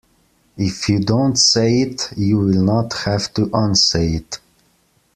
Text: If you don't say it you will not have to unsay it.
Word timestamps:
If 0.57 0.89
you 0.89 0.99
don't 0.99 1.35
say 1.35 1.81
it 1.81 2.11
you 2.17 2.39
will 2.39 2.63
not 2.63 2.91
have 3.05 3.31
to 3.35 3.51
unsay 3.53 4.15
it. 4.15 4.39